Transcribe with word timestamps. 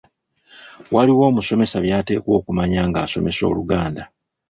Waliwo 0.93 1.23
omusomesa 1.31 1.77
by’ateekwa 1.85 2.33
okumanya 2.39 2.81
ng’asomesa 2.87 3.41
Oluganda. 3.51 4.03